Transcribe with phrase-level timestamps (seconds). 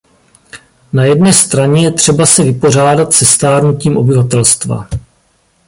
[0.93, 4.87] Na jedné straně je třeba se vypořádat se stárnutím obyvatelstva.